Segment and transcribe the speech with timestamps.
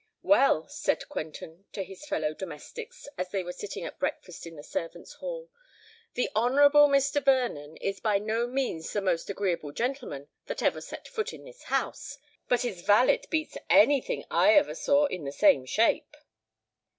[0.23, 4.63] "Well," said Quentin to his fellow domestics, as they were sitting at breakfast in the
[4.63, 5.51] servants' hall,
[6.15, 7.23] "the Honourable Mr.
[7.23, 11.61] Vernon is by no means the most agreeable gentleman that ever set foot in this
[11.65, 12.17] house;
[12.47, 16.17] but his valet beats any thing I ever saw in the same shape."